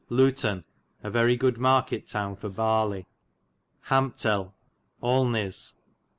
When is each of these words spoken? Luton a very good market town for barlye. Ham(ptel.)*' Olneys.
Luton 0.09 0.63
a 1.03 1.11
very 1.11 1.35
good 1.35 1.59
market 1.59 2.07
town 2.07 2.35
for 2.35 2.49
barlye. 2.49 3.05
Ham(ptel.)*' 3.89 4.51
Olneys. 5.03 5.75